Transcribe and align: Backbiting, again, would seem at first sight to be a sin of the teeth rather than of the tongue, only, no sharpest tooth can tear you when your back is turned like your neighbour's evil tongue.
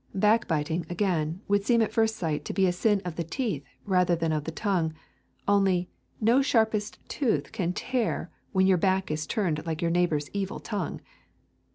Backbiting, 0.15 0.83
again, 0.89 1.41
would 1.47 1.63
seem 1.63 1.79
at 1.83 1.91
first 1.93 2.15
sight 2.15 2.43
to 2.45 2.53
be 2.55 2.65
a 2.65 2.71
sin 2.71 3.03
of 3.05 3.17
the 3.17 3.23
teeth 3.23 3.63
rather 3.85 4.15
than 4.15 4.31
of 4.31 4.45
the 4.45 4.51
tongue, 4.51 4.95
only, 5.47 5.91
no 6.19 6.41
sharpest 6.41 6.97
tooth 7.07 7.51
can 7.51 7.71
tear 7.71 8.31
you 8.33 8.37
when 8.51 8.65
your 8.65 8.79
back 8.79 9.11
is 9.11 9.27
turned 9.27 9.63
like 9.67 9.79
your 9.79 9.91
neighbour's 9.91 10.31
evil 10.33 10.59
tongue. 10.59 11.01